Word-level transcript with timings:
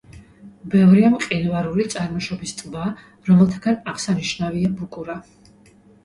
ბევრია 0.75 1.09
მყინვარული 1.15 1.83
წარმოშობის 1.93 2.53
ტბა, 2.61 2.85
რომელთაგან 3.27 3.77
აღსანიშნავია 3.91 4.71
ბუკურა. 4.79 5.19